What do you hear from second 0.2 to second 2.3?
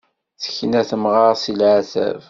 Tekna temɣart si leɛtab.